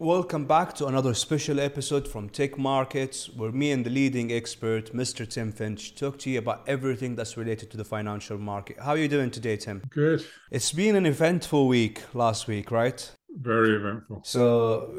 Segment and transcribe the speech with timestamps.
[0.00, 4.94] Welcome back to another special episode from TIC Markets, where me and the leading expert,
[4.94, 5.28] Mr.
[5.28, 8.78] Tim Finch, talk to you about everything that's related to the financial market.
[8.78, 9.82] How are you doing today, Tim?
[9.90, 10.24] Good.
[10.52, 13.10] It's been an eventful week last week, right?
[13.40, 14.20] Very eventful.
[14.22, 14.94] So,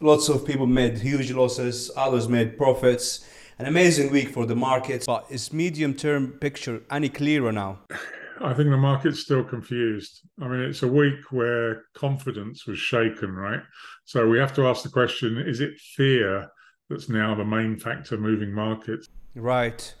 [0.00, 3.26] lots of people made huge losses, others made profits.
[3.58, 7.78] An amazing week for the markets, but is medium term picture any clearer now?
[8.40, 10.20] I think the market's still confused.
[10.40, 13.60] I mean, it's a week where confidence was shaken, right?
[14.04, 16.48] So we have to ask the question is it fear
[16.88, 19.08] that's now the main factor moving markets?
[19.34, 19.94] Right.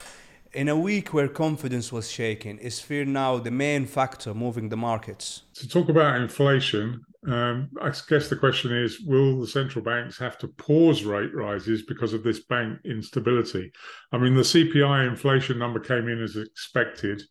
[0.52, 4.76] In a week where confidence was shaken, is fear now the main factor moving the
[4.76, 5.44] markets?
[5.54, 10.36] To talk about inflation, um, I guess the question is will the central banks have
[10.38, 13.72] to pause rate rises because of this bank instability?
[14.12, 17.22] I mean, the CPI inflation number came in as expected.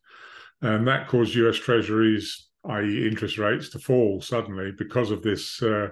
[0.61, 5.89] And that caused US Treasuries, i.e., interest rates, to fall suddenly because of this uh,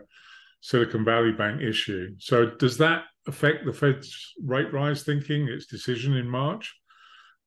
[0.62, 2.16] Silicon Valley Bank issue.
[2.20, 6.76] So, does that affect the Fed's rate rise thinking, its decision in March?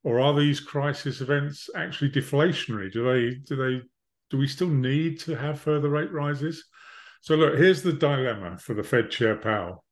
[0.03, 2.91] Or are these crisis events actually deflationary?
[2.91, 3.85] Do they, do they,
[4.29, 6.65] do we still need to have further rate rises?
[7.21, 9.85] So, look, here's the dilemma for the Fed Chair Powell.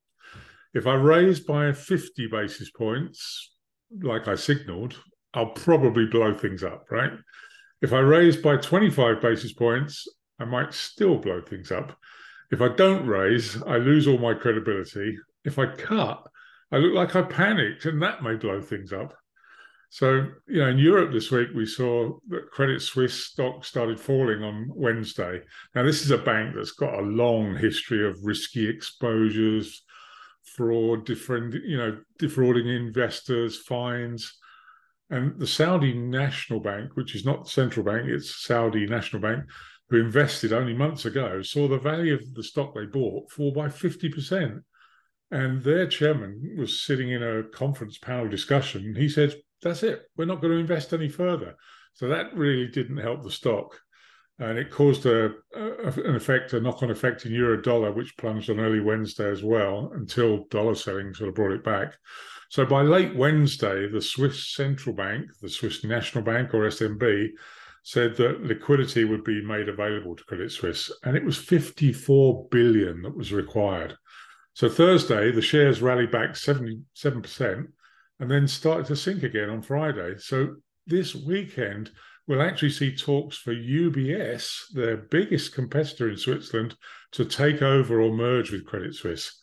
[0.73, 3.53] If I raise by 50 basis points,
[4.01, 4.95] like I signaled,
[5.33, 7.11] I'll probably blow things up, right?
[7.81, 10.07] If I raise by 25 basis points,
[10.39, 11.97] I might still blow things up.
[12.51, 15.17] If I don't raise, I lose all my credibility.
[15.45, 16.27] If I cut,
[16.71, 19.13] I look like I panicked, and that may blow things up.
[19.89, 24.41] So, you know, in Europe this week, we saw that Credit Suisse stock started falling
[24.41, 25.41] on Wednesday.
[25.75, 29.83] Now, this is a bank that's got a long history of risky exposures,
[30.43, 34.33] fraud, different, you know, defrauding investors, fines.
[35.11, 39.43] And the Saudi National Bank, which is not the central bank, it's Saudi National Bank,
[39.89, 43.67] who invested only months ago, saw the value of the stock they bought fall by
[43.67, 44.63] 50%.
[45.29, 48.95] And their chairman was sitting in a conference panel discussion.
[48.95, 50.03] He said, That's it.
[50.15, 51.55] We're not going to invest any further.
[51.93, 53.77] So that really didn't help the stock.
[54.39, 58.17] And it caused a, a an effect, a knock on effect in euro dollar, which
[58.17, 61.95] plunged on early Wednesday as well until dollar selling sort of brought it back.
[62.51, 67.29] So by late Wednesday, the Swiss central bank, the Swiss National Bank or SNB,
[67.83, 73.03] said that liquidity would be made available to Credit Suisse, and it was 54 billion
[73.03, 73.95] that was required.
[74.53, 76.83] So Thursday, the shares rallied back 77%
[78.19, 80.15] and then started to sink again on Friday.
[80.17, 81.89] So this weekend,
[82.27, 86.75] we'll actually see talks for UBS, their biggest competitor in Switzerland,
[87.13, 89.40] to take over or merge with Credit Suisse.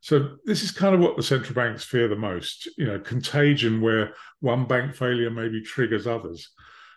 [0.00, 3.80] So this is kind of what the central banks fear the most, you know, contagion
[3.80, 6.50] where one bank failure maybe triggers others.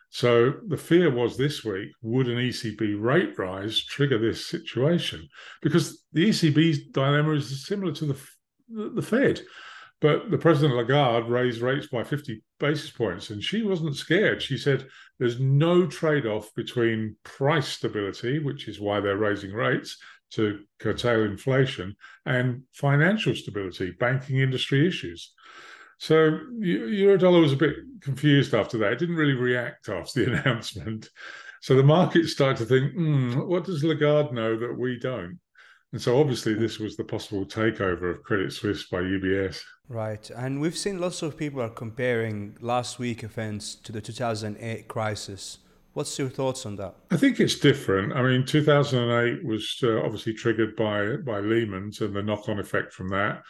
[0.09, 5.27] So the fear was this week, would an ECB rate rise trigger this situation?
[5.61, 9.41] Because the ECB's dilemma is similar to the, the Fed.
[10.01, 14.41] But the President Lagarde raised rates by 50 basis points, and she wasn't scared.
[14.41, 14.87] She said
[15.19, 19.97] there's no trade off between price stability, which is why they're raising rates,
[20.31, 21.95] to curtail inflation
[22.25, 25.33] and financial stability, banking industry issues.
[25.97, 28.93] So Eurodollar was a bit confused after that.
[28.93, 31.09] It didn't really react after the announcement.
[31.61, 35.39] So the market started to think, mm, what does Lagarde know that we don't?
[35.91, 39.61] And so obviously this was the possible takeover of Credit Suisse by UBS.
[39.87, 40.29] Right.
[40.29, 45.57] And we've seen lots of people are comparing last week events to the 2008 crisis.
[45.93, 46.95] What's your thoughts on that?
[47.11, 48.13] I think it's different.
[48.13, 53.09] I mean, 2008 was uh, obviously triggered by by Lehman's and the knock-on effect from
[53.09, 53.41] that,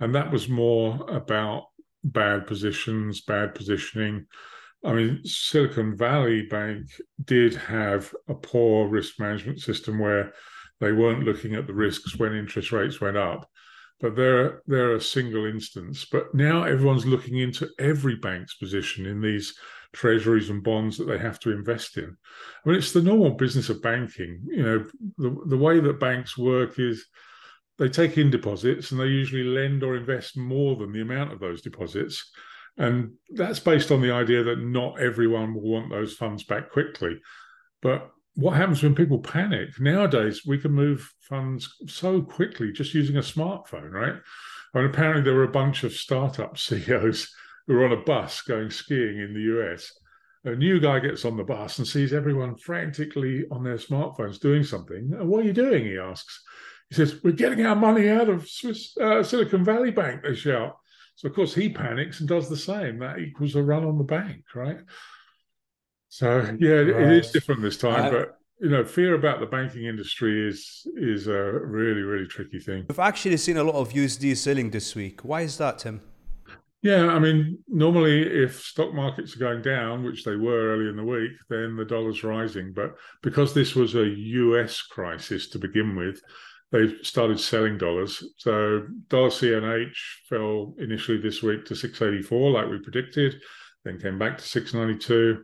[0.00, 1.64] and that was more about
[2.02, 4.26] bad positions, bad positioning.
[4.84, 6.86] I mean, Silicon Valley Bank
[7.24, 10.32] did have a poor risk management system where
[10.80, 13.48] they weren't looking at the risks when interest rates went up.
[14.00, 16.04] But they're they're a single instance.
[16.10, 19.54] But now everyone's looking into every bank's position in these
[19.94, 22.16] treasuries and bonds that they have to invest in.
[22.64, 24.40] I mean, it's the normal business of banking.
[24.46, 24.86] You know,
[25.18, 27.06] the, the way that banks work is
[27.78, 31.40] they take in deposits and they usually lend or invest more than the amount of
[31.40, 32.30] those deposits.
[32.76, 37.20] And that's based on the idea that not everyone will want those funds back quickly.
[37.82, 39.80] But what happens when people panic?
[39.80, 44.16] Nowadays, we can move funds so quickly just using a smartphone, right?
[44.74, 47.32] Mean, apparently, there were a bunch of startup CEOs
[47.66, 49.92] who were on a bus going skiing in the US.
[50.44, 54.62] A new guy gets on the bus and sees everyone frantically on their smartphones doing
[54.62, 55.10] something.
[55.26, 55.84] What are you doing?
[55.86, 56.42] He asks.
[56.90, 60.76] He says, We're getting our money out of Swiss, uh, Silicon Valley Bank, they shout.
[61.16, 62.98] So, of course, he panics and does the same.
[62.98, 64.78] That equals a run on the bank, right?
[66.08, 66.88] So, yeah, right.
[66.88, 68.12] it is different this time.
[68.12, 72.86] but you know, fear about the banking industry is is a really really tricky thing.
[72.88, 75.24] We've actually seen a lot of USD selling this week.
[75.24, 76.00] Why is that, Tim?
[76.84, 80.96] Yeah, I mean, normally if stock markets are going down, which they were early in
[80.96, 82.74] the week, then the dollar's rising.
[82.74, 82.90] But
[83.22, 86.20] because this was a US crisis to begin with,
[86.72, 88.22] they've started selling dollars.
[88.36, 89.96] So dollar CNH
[90.28, 93.40] fell initially this week to 684, like we predicted,
[93.86, 95.42] then came back to 692.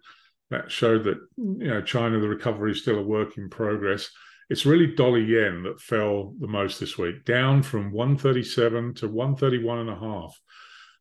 [0.51, 4.11] That showed that you know China, the recovery is still a work in progress.
[4.51, 9.79] It's really dollar yen that fell the most this week, down from 137 to 131
[9.79, 10.39] and a half.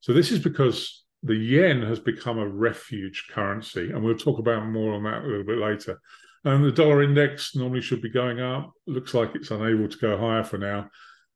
[0.02, 4.68] So this is because the yen has become a refuge currency, and we'll talk about
[4.68, 6.00] more on that a little bit later.
[6.46, 8.72] And the dollar index normally should be going up.
[8.88, 10.90] Looks like it's unable to go higher for now.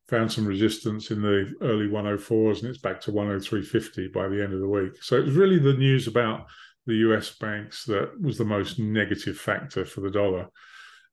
[0.07, 4.53] Found some resistance in the early 104s, and it's back to 103.50 by the end
[4.53, 5.01] of the week.
[5.01, 6.45] So it was really the news about
[6.85, 10.47] the US banks that was the most negative factor for the dollar.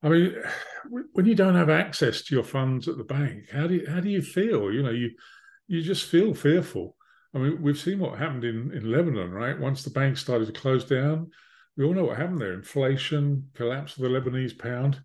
[0.02, 0.34] I mean,
[1.12, 4.00] when you don't have access to your funds at the bank, how do you, how
[4.00, 4.72] do you feel?
[4.72, 5.10] You know, you
[5.66, 6.96] you just feel fearful.
[7.34, 9.58] I mean, we've seen what happened in, in Lebanon, right?
[9.58, 11.30] Once the banks started to close down,
[11.76, 15.00] we all know what happened there inflation, collapse of the Lebanese pound.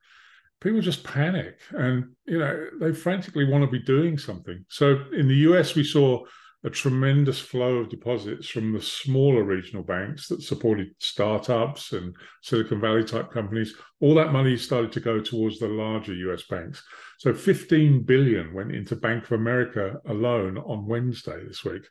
[0.59, 4.65] People just panic and, you know, they frantically want to be doing something.
[4.69, 6.23] So in the US, we saw
[6.63, 12.81] a tremendous flow of deposits from the smaller regional banks that supported startups and Silicon
[12.81, 13.75] Valley type companies.
[14.01, 16.83] All that money started to go towards the larger US banks.
[17.19, 21.83] So 15 billion went into Bank of America alone on Wednesday this week.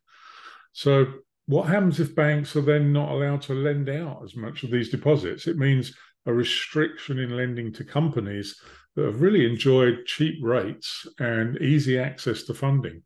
[0.75, 1.07] So,
[1.47, 4.91] what happens if banks are then not allowed to lend out as much of these
[4.91, 5.47] deposits?
[5.47, 5.95] It means
[6.27, 8.61] a restriction in lending to companies
[8.97, 13.03] that have really enjoyed cheap rates and easy access to funding.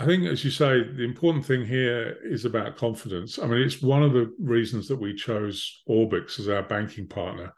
[0.00, 3.38] I think, as you say, the important thing here is about confidence.
[3.38, 7.52] I mean, it's one of the reasons that we chose Orbex as our banking partner.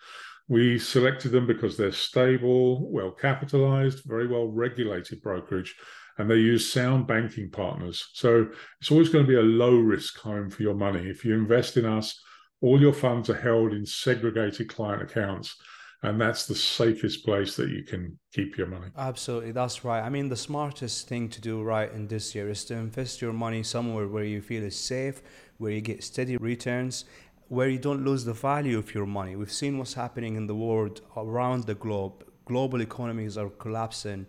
[0.49, 5.75] We selected them because they're stable, well capitalized, very well regulated brokerage,
[6.19, 8.11] and they use sound banking partners.
[8.13, 8.49] So
[8.81, 11.09] it's always going to be a low risk home for your money.
[11.09, 12.21] If you invest in us,
[12.61, 15.57] all your funds are held in segregated client accounts.
[16.03, 18.87] And that's the safest place that you can keep your money.
[18.97, 20.01] Absolutely, that's right.
[20.01, 23.33] I mean, the smartest thing to do right in this year is to invest your
[23.33, 25.23] money somewhere where you feel is safe,
[25.57, 27.05] where you get steady returns,
[27.49, 29.35] where you don't lose the value of your money.
[29.35, 32.25] We've seen what's happening in the world around the globe.
[32.45, 34.29] Global economies are collapsing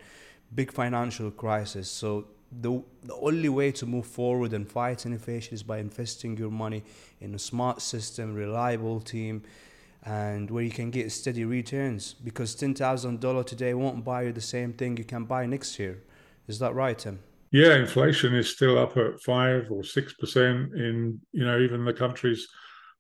[0.54, 1.90] big financial crisis.
[1.90, 6.52] So the, the only way to move forward and fight inflation is by investing your
[6.52, 6.84] money
[7.22, 9.44] in a smart system, reliable team,
[10.04, 12.14] and where you can get steady returns.
[12.14, 15.78] Because ten thousand dollar today won't buy you the same thing you can buy next
[15.78, 16.02] year.
[16.48, 17.20] Is that right, Tim?
[17.52, 21.94] Yeah, inflation is still up at five or six percent in you know even the
[21.94, 22.48] countries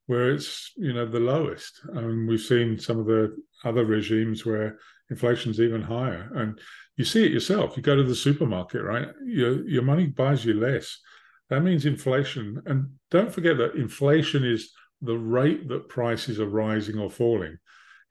[0.08, 1.80] where it's you know the lowest.
[1.94, 4.78] And we've seen some of the other regimes where
[5.10, 6.30] inflation's even higher.
[6.36, 6.60] And
[7.00, 7.78] you see it yourself.
[7.78, 9.08] You go to the supermarket, right?
[9.26, 11.00] Your your money buys you less.
[11.48, 12.62] That means inflation.
[12.66, 17.58] And don't forget that inflation is the rate that prices are rising or falling.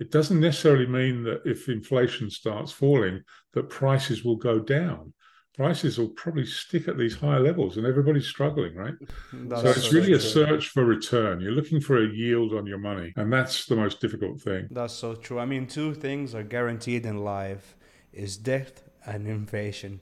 [0.01, 5.13] It doesn't necessarily mean that if inflation starts falling, that prices will go down.
[5.55, 8.95] Prices will probably stick at these higher levels and everybody's struggling, right?
[9.35, 11.41] That's so it's really a search for return.
[11.41, 14.69] You're looking for a yield on your money, and that's the most difficult thing.
[14.71, 15.41] That's so true.
[15.41, 17.77] I mean, two things are guaranteed in life
[18.19, 20.01] is death and inflation,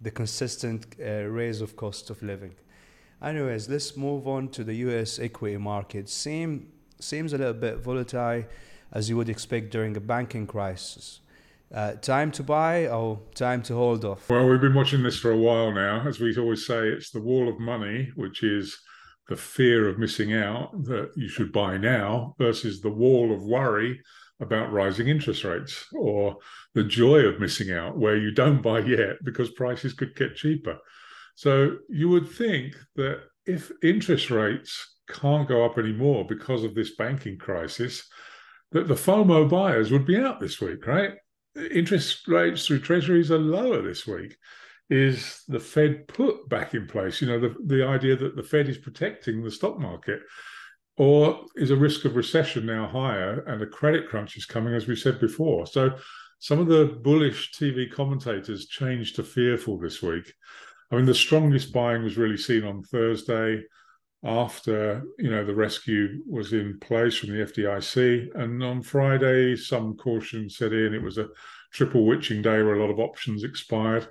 [0.00, 2.54] the consistent uh, raise of cost of living.
[3.22, 6.08] Anyways, let's move on to the US equity market.
[6.08, 8.44] Same, seems a little bit volatile
[8.90, 11.20] as you would expect during a banking crisis.
[11.72, 14.28] Uh, time to buy or time to hold off?
[14.28, 16.06] Well, we've been watching this for a while now.
[16.06, 18.76] As we always say, it's the wall of money, which is
[19.28, 24.00] the fear of missing out that you should buy now, versus the wall of worry
[24.40, 26.36] about rising interest rates or
[26.74, 30.78] the joy of missing out where you don't buy yet because prices could get cheaper.
[31.34, 36.96] So you would think that if interest rates can't go up anymore because of this
[36.96, 38.08] banking crisis,
[38.72, 41.12] that the FOMO buyers would be out this week, right?
[41.56, 44.36] interest rates through treasuries are lower this week.
[44.90, 47.20] Is the Fed put back in place?
[47.20, 50.20] You know, the, the idea that the Fed is protecting the stock market,
[50.96, 54.86] or is a risk of recession now higher and a credit crunch is coming, as
[54.86, 55.66] we said before?
[55.66, 55.96] So
[56.38, 60.32] some of the bullish TV commentators changed to fearful this week.
[60.90, 63.62] I mean, the strongest buying was really seen on Thursday
[64.24, 69.96] after you know the rescue was in place from the FDIC, and on Friday some
[69.96, 70.94] caution set in.
[70.94, 71.28] It was a
[71.72, 74.06] triple witching day where a lot of options expired.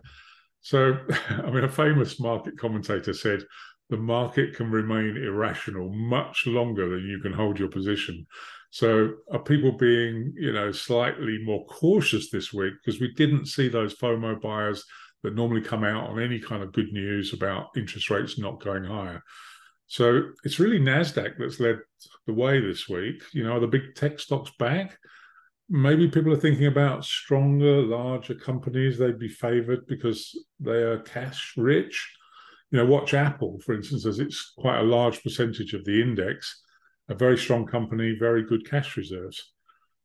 [0.61, 0.97] So,
[1.29, 3.43] I mean, a famous market commentator said
[3.91, 8.25] the market can remain irrational much longer than you can hold your position.
[8.71, 13.67] So are people being, you know, slightly more cautious this week because we didn't see
[13.67, 14.85] those FOMO buyers
[15.23, 18.85] that normally come out on any kind of good news about interest rates not going
[18.85, 19.21] higher.
[19.87, 21.79] So it's really Nasdaq that's led
[22.25, 23.21] the way this week.
[23.33, 24.97] You know, the big tech stocks back.
[25.67, 28.97] Maybe people are thinking about stronger, larger companies.
[28.97, 32.09] They'd be favored because they are cash rich.
[32.71, 36.61] You know, watch Apple, for instance, as it's quite a large percentage of the index
[37.11, 39.53] a very strong company, very good cash reserves.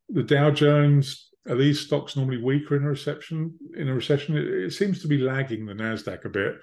[0.08, 3.54] The Dow Jones, are these stocks normally weaker in a recession?
[3.76, 6.56] In a recession, it, it seems to be lagging the Nasdaq a bit.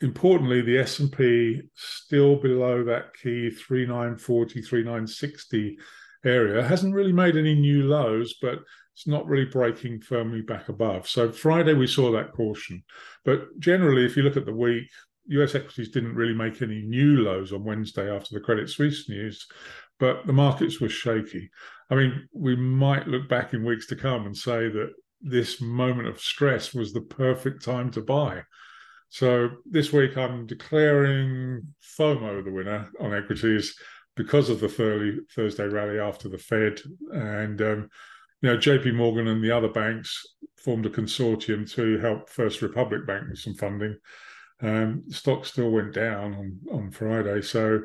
[0.00, 5.78] Importantly, the S&P still below that key 3940, 3960
[6.24, 6.62] area.
[6.62, 8.60] hasn't really made any new lows, but
[8.94, 11.08] it's not really breaking firmly back above.
[11.08, 12.84] So Friday we saw that caution.
[13.24, 14.88] But generally, if you look at the week,
[15.28, 19.46] US equities didn't really make any new lows on Wednesday after the Credit Suisse news,
[19.98, 21.50] but the markets were shaky.
[21.90, 26.08] I mean, we might look back in weeks to come and say that this moment
[26.08, 28.42] of stress was the perfect time to buy.
[29.10, 31.62] So this week I'm declaring
[31.98, 33.74] FOMO the winner on equities
[34.16, 36.80] because of the Thursday rally after the Fed.
[37.12, 37.88] And, um,
[38.42, 40.22] you know, JP Morgan and the other banks
[40.62, 43.96] formed a consortium to help First Republic Bank with some funding.
[44.60, 47.42] Um, stock still went down on, on Friday.
[47.42, 47.80] So,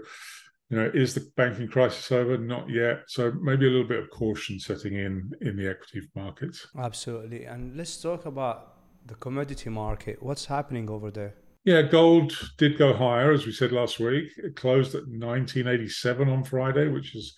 [0.70, 2.38] you know, is the banking crisis over?
[2.38, 3.04] Not yet.
[3.08, 6.68] So maybe a little bit of caution setting in in the equity markets.
[6.78, 7.46] Absolutely.
[7.46, 8.74] And let's talk about
[9.06, 10.22] the commodity market.
[10.24, 11.36] What's happening over there?
[11.66, 14.32] Yeah, gold did go higher, as we said last week.
[14.38, 17.36] It closed at 1987 on Friday, which is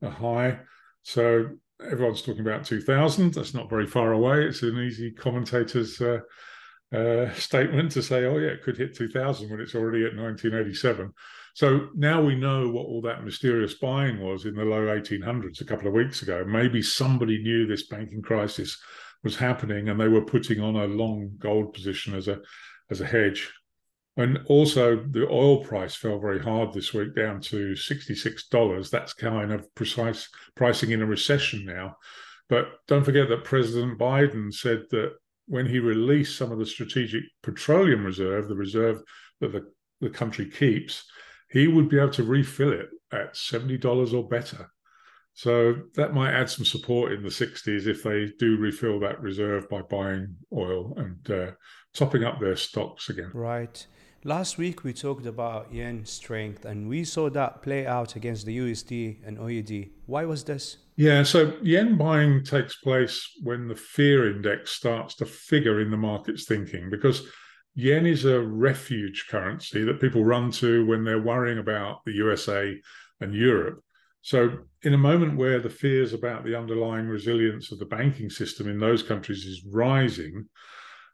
[0.00, 0.58] a high.
[1.02, 1.50] So
[1.84, 3.34] everyone's talking about 2000.
[3.34, 4.44] That's not very far away.
[4.44, 6.20] It's an easy commentator's uh,
[6.92, 11.12] uh, statement to say, oh, yeah, it could hit 2000 when it's already at 1987.
[11.54, 15.64] So now we know what all that mysterious buying was in the low 1800s a
[15.64, 16.44] couple of weeks ago.
[16.46, 18.78] Maybe somebody knew this banking crisis
[19.24, 22.40] was happening and they were putting on a long gold position as a
[22.90, 23.50] as a hedge.
[24.18, 28.90] And also the oil price fell very hard this week down to $66.
[28.90, 31.96] That's kind of precise pricing in a recession now.
[32.48, 35.14] But don't forget that President Biden said that
[35.46, 39.02] when he released some of the strategic petroleum reserve, the reserve
[39.40, 39.64] that the,
[40.00, 41.04] the country keeps,
[41.50, 44.70] he would be able to refill it at $70 or better.
[45.34, 49.68] So that might add some support in the 60s if they do refill that reserve
[49.68, 51.50] by buying oil and uh,
[51.94, 53.30] topping up their stocks again.
[53.34, 53.86] Right.
[54.26, 58.58] Last week we talked about yen strength and we saw that play out against the
[58.58, 59.90] USD and AUD.
[60.06, 60.78] Why was this?
[60.96, 65.96] Yeah, so yen buying takes place when the fear index starts to figure in the
[65.96, 67.22] market's thinking because
[67.76, 72.76] yen is a refuge currency that people run to when they're worrying about the USA
[73.20, 73.80] and Europe.
[74.22, 78.68] So, in a moment where the fears about the underlying resilience of the banking system
[78.68, 80.48] in those countries is rising,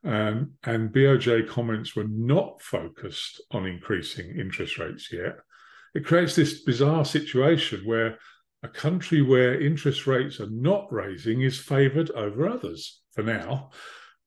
[0.05, 5.37] um, and BOJ comments were not focused on increasing interest rates yet,
[5.95, 8.19] it creates this bizarre situation where
[8.63, 13.71] a country where interest rates are not raising is favored over others for now,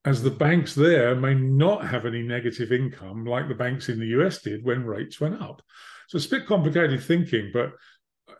[0.03, 4.07] as the banks there may not have any negative income like the banks in the
[4.07, 5.61] US did when rates went up.
[6.07, 7.71] So it's a bit complicated thinking, but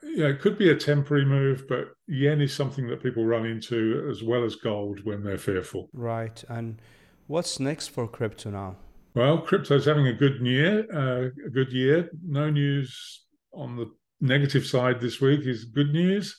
[0.04, 4.22] it could be a temporary move, but yen is something that people run into as
[4.22, 5.90] well as gold when they're fearful.
[5.94, 6.44] Right.
[6.50, 6.80] And
[7.28, 8.78] what's next for crypto now?
[9.14, 10.86] Well, crypto's having a good year.
[10.94, 12.10] Uh, a good year.
[12.26, 13.90] No news on the
[14.20, 16.36] negative side this week is good news.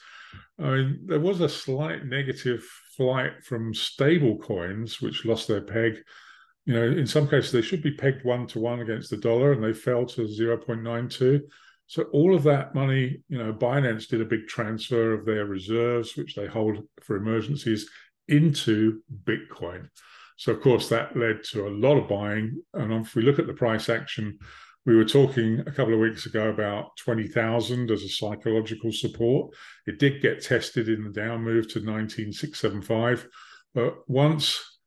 [0.59, 2.63] I mean, there was a slight negative
[2.97, 5.99] flight from stable coins, which lost their peg.
[6.65, 9.53] You know, in some cases, they should be pegged one to one against the dollar,
[9.53, 11.41] and they fell to 0.92.
[11.87, 16.17] So all of that money, you know, Binance did a big transfer of their reserves,
[16.17, 17.89] which they hold for emergencies,
[18.29, 19.89] into Bitcoin.
[20.37, 22.63] So of course that led to a lot of buying.
[22.75, 24.39] And if we look at the price action
[24.87, 29.53] we were talking a couple of weeks ago about 20,000 as a psychological support.
[29.85, 33.27] It did get tested in the down move to 19,675.
[33.75, 34.79] But once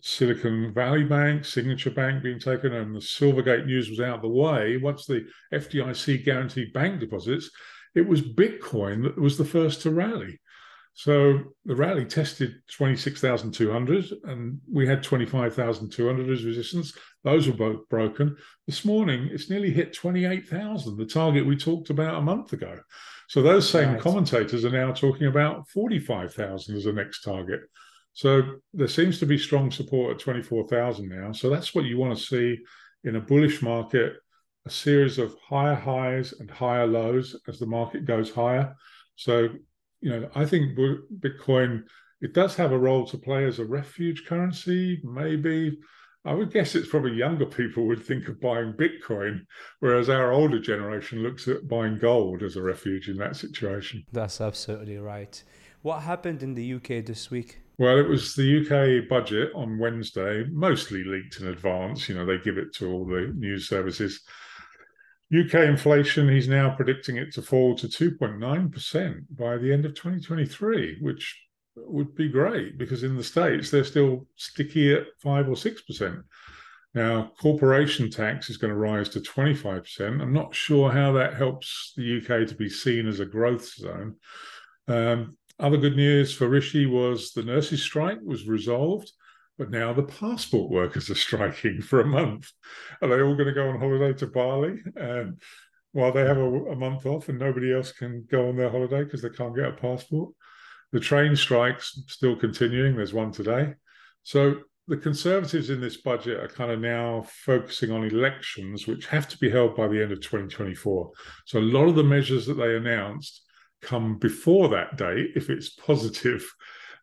[0.00, 4.28] Silicon Valley Bank, Signature Bank being taken, and the Silvergate news was out of the
[4.28, 7.50] way, once the FDIC guaranteed bank deposits,
[7.94, 10.40] it was Bitcoin that was the first to rally.
[10.94, 16.92] So the rally tested 26,200 and we had 25,200 as resistance.
[17.24, 18.36] Those were both broken.
[18.66, 22.78] This morning, it's nearly hit 28,000, the target we talked about a month ago.
[23.28, 24.00] So those same right.
[24.00, 27.60] commentators are now talking about 45,000 as the next target.
[28.12, 28.42] So
[28.74, 31.32] there seems to be strong support at 24,000 now.
[31.32, 32.58] So that's what you want to see
[33.04, 34.16] in a bullish market
[34.66, 38.76] a series of higher highs and higher lows as the market goes higher.
[39.16, 39.48] So,
[40.02, 40.76] you know, I think
[41.20, 41.84] Bitcoin
[42.22, 45.76] it does have a role to play as a refuge currency, maybe.
[46.24, 49.40] I would guess it's probably younger people would think of buying Bitcoin,
[49.80, 54.04] whereas our older generation looks at buying gold as a refuge in that situation.
[54.12, 55.42] That's absolutely right.
[55.82, 57.58] What happened in the UK this week?
[57.78, 62.08] Well, it was the UK budget on Wednesday, mostly leaked in advance.
[62.08, 64.22] You know, they give it to all the news services.
[65.32, 70.98] UK inflation, he's now predicting it to fall to 2.9% by the end of 2023,
[71.00, 71.40] which
[71.74, 76.22] would be great because in the States, they're still sticky at 5 or 6%.
[76.94, 80.20] Now, corporation tax is going to rise to 25%.
[80.20, 84.16] I'm not sure how that helps the UK to be seen as a growth zone.
[84.88, 89.10] Um, other good news for Rishi was the nurses' strike was resolved,
[89.62, 92.50] but now the passport workers are striking for a month.
[93.00, 94.82] Are they all going to go on holiday to Bali?
[94.96, 95.40] And
[95.92, 99.04] while they have a, a month off and nobody else can go on their holiday
[99.04, 100.34] because they can't get a passport.
[100.90, 102.96] The train strikes still continuing.
[102.96, 103.74] There's one today.
[104.24, 104.56] So
[104.88, 109.38] the Conservatives in this budget are kind of now focusing on elections, which have to
[109.38, 111.08] be held by the end of 2024.
[111.46, 113.42] So a lot of the measures that they announced
[113.80, 116.44] come before that date if it's positive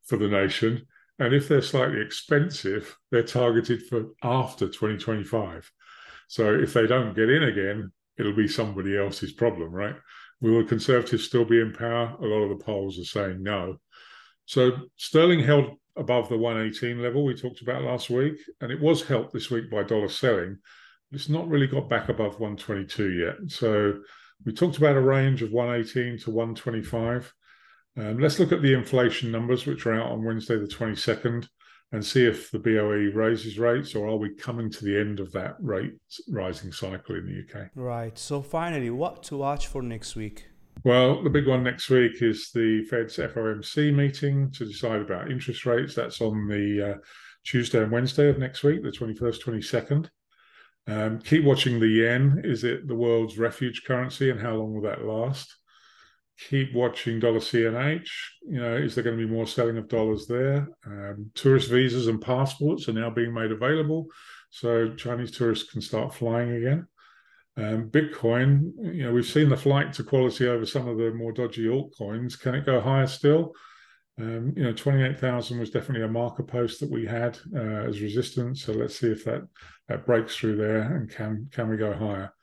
[0.08, 0.86] for the nation.
[1.20, 5.70] And if they're slightly expensive, they're targeted for after 2025.
[6.28, 9.96] So if they don't get in again, it'll be somebody else's problem, right?
[10.42, 12.16] Will the Conservatives still be in power?
[12.22, 13.78] A lot of the polls are saying no.
[14.46, 19.04] So sterling held above the 118 level we talked about last week, and it was
[19.04, 20.58] helped this week by dollar selling.
[21.12, 23.52] It's not really got back above 122 yet.
[23.52, 24.00] So
[24.46, 27.34] we talked about a range of 118 to 125.
[28.00, 31.46] Um, let's look at the inflation numbers, which are out on Wednesday, the 22nd,
[31.91, 35.34] and see if the BOE raises rates or are we coming to the end of
[35.34, 35.96] that rate
[36.29, 37.68] rising cycle in the UK?
[37.75, 38.18] Right.
[38.18, 40.46] So, finally, what to watch for next week?
[40.86, 45.65] Well, the big one next week is the Fed's FOMC meeting to decide about interest
[45.65, 45.94] rates.
[45.94, 46.98] That's on the uh,
[47.44, 50.10] Tuesday and Wednesday of next week, the 21st, 22nd.
[50.88, 52.44] Um, keep watching the yen.
[52.46, 55.54] Is it the world's refuge currency, and how long will that last?
[56.47, 58.08] Keep watching dollar CNH.
[58.47, 60.69] You know, is there going to be more selling of dollars there?
[60.86, 64.08] Um, tourist visas and passports are now being made available,
[64.49, 66.88] so Chinese tourists can start flying again.
[67.58, 71.34] Um, Bitcoin, you know, we've seen the flight to quality over some of the more
[71.34, 72.39] dodgy altcoins.
[72.39, 73.54] Can it go higher still?
[74.17, 78.63] Um, you know, 28,000 was definitely a marker post that we had uh, as resistance.
[78.63, 79.47] So let's see if that,
[79.88, 82.34] that breaks through there and can can we go higher.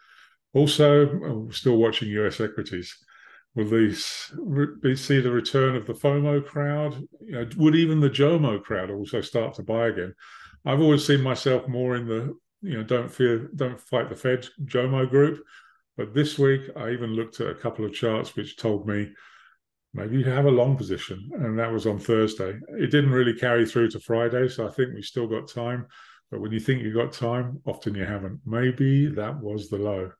[0.55, 2.97] Also, oh, still watching US equities.
[3.57, 7.03] Will these re- see the return of the FOMO crowd?
[7.21, 10.15] You know, would even the JOMO crowd also start to buy again?
[10.67, 14.47] I've always seen myself more in the you know don't fear, don't fight the Fed
[14.67, 15.43] JOMO group.
[15.97, 19.11] But this week, I even looked at a couple of charts which told me
[19.95, 22.59] maybe you have a long position, and that was on Thursday.
[22.79, 25.87] It didn't really carry through to Friday, so I think we still got time.
[26.31, 28.41] But when you think you've got time, often you haven't.
[28.45, 30.11] Maybe that was the low.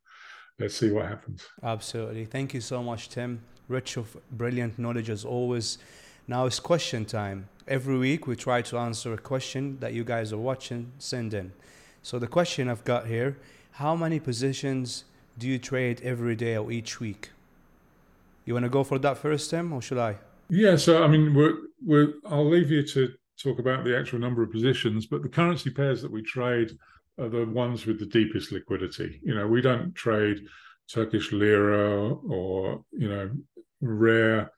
[0.59, 1.47] Let's see what happens.
[1.63, 2.25] Absolutely.
[2.25, 3.43] Thank you so much, Tim.
[3.69, 5.79] Rich of brilliant knowledge as always.
[6.27, 7.49] Now it's question time.
[7.69, 10.93] Every week we try to answer a question that you guys are watching.
[10.99, 11.53] Send in.
[12.03, 13.37] So the question I've got here:
[13.73, 15.05] How many positions
[15.37, 17.31] do you trade every day or each week?
[18.45, 20.17] You want to go for that first, Tim, or should I?
[20.49, 24.43] Yeah, so I mean, we're, we're, I'll leave you to talk about the actual number
[24.43, 26.71] of positions, but the currency pairs that we trade
[27.19, 29.21] are the ones with the deepest liquidity.
[29.23, 30.47] You know, we don't trade
[30.93, 33.31] Turkish lira or you know
[33.81, 34.53] rare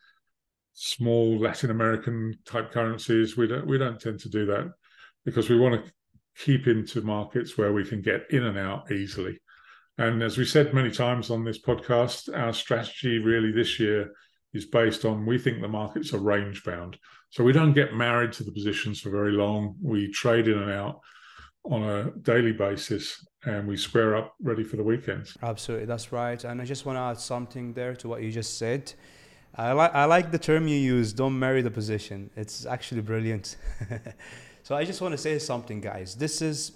[0.75, 3.37] small Latin American type currencies.
[3.37, 4.73] We don't we don't tend to do that
[5.25, 5.93] because we want to
[6.37, 9.41] keep into markets where we can get in and out easily.
[9.99, 14.13] And as we said many times on this podcast, our strategy really this year
[14.55, 16.97] is based on we think the markets are range bound.
[17.31, 19.75] So we don't get married to the positions for very long.
[19.83, 21.01] We trade in and out
[21.65, 25.37] on a daily basis and we square up ready for the weekends.
[25.43, 26.43] Absolutely, that's right.
[26.45, 28.93] And I just want to add something there to what you just said.
[29.55, 32.31] I like I like the term you use, don't marry the position.
[32.37, 33.57] It's actually brilliant.
[34.63, 36.15] so I just want to say something guys.
[36.15, 36.73] This is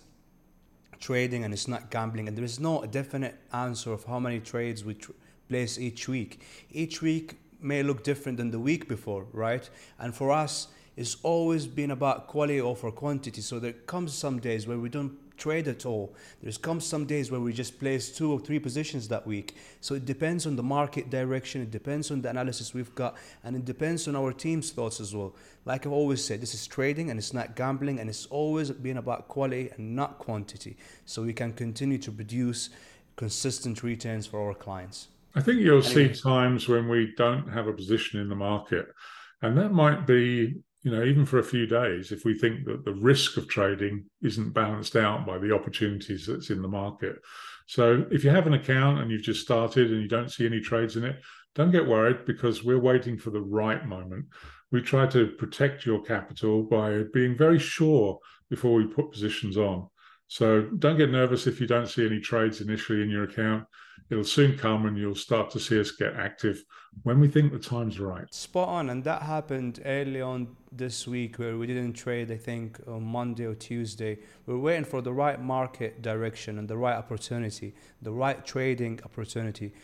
[1.02, 4.84] trading and it's not gambling and there is no definite answer of how many trades
[4.84, 5.10] we tr-
[5.48, 6.40] place each week
[6.70, 9.68] each week may look different than the week before right
[9.98, 14.66] and for us it's always been about quality over quantity so there comes some days
[14.66, 16.14] where we don't trade at all.
[16.40, 19.56] There's come some days where we just place two or three positions that week.
[19.80, 23.56] So it depends on the market direction, it depends on the analysis we've got, and
[23.56, 25.34] it depends on our team's thoughts as well.
[25.64, 28.98] Like I've always said, this is trading and it's not gambling, and it's always been
[28.98, 30.76] about quality and not quantity.
[31.06, 32.70] So we can continue to produce
[33.16, 35.08] consistent returns for our clients.
[35.34, 36.14] I think you'll anyway.
[36.14, 38.86] see times when we don't have a position in the market,
[39.40, 42.84] and that might be you know, even for a few days, if we think that
[42.84, 47.16] the risk of trading isn't balanced out by the opportunities that's in the market.
[47.66, 50.60] So if you have an account and you've just started and you don't see any
[50.60, 51.20] trades in it,
[51.54, 54.26] don't get worried because we're waiting for the right moment.
[54.72, 58.18] We try to protect your capital by being very sure
[58.50, 59.88] before we put positions on.
[60.32, 63.66] So don't get nervous if you don't see any trades initially in your account.
[64.08, 66.64] It'll soon come and you'll start to see us get active
[67.02, 68.32] when we think the time's right.
[68.32, 68.88] Spot on.
[68.88, 73.44] And that happened early on this week where we didn't trade, I think, on Monday
[73.44, 74.20] or Tuesday.
[74.46, 79.00] We we're waiting for the right market direction and the right opportunity, the right trading
[79.04, 79.74] opportunity.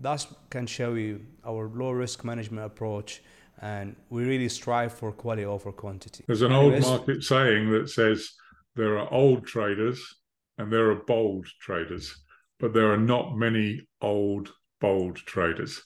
[0.00, 3.22] That can show you our low risk management approach.
[3.60, 6.24] And we really strive for quality over quantity.
[6.26, 8.32] There's an Anyways, old market saying that says
[8.74, 10.16] there are old traders
[10.58, 12.14] and there are bold traders,
[12.58, 15.82] but there are not many old, bold traders.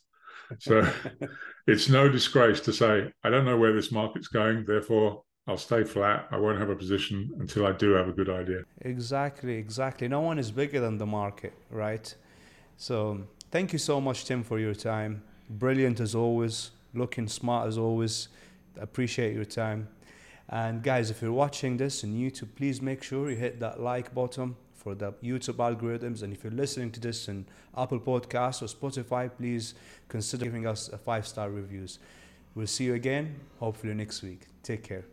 [0.59, 0.89] So
[1.67, 5.85] it's no disgrace to say, I don't know where this market's going, therefore I'll stay
[5.85, 6.27] flat.
[6.31, 8.63] I won't have a position until I do have a good idea.
[8.81, 10.09] Exactly, exactly.
[10.09, 12.13] No one is bigger than the market, right?
[12.77, 15.23] So thank you so much, Tim, for your time.
[15.49, 18.29] Brilliant as always, looking smart as always.
[18.79, 19.89] Appreciate your time.
[20.49, 24.15] And guys, if you're watching this on YouTube, please make sure you hit that like
[24.15, 26.23] button for the YouTube algorithms.
[26.23, 29.75] And if you're listening to this on Apple Podcasts or Spotify, please
[30.09, 31.99] consider giving us a five star reviews.
[32.55, 34.43] We'll see you again, hopefully next week.
[34.63, 35.07] Take care.